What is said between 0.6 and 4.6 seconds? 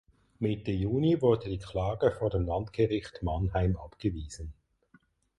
Juni wurde die Klage vor dem Landgericht Mannheim abgewiesen.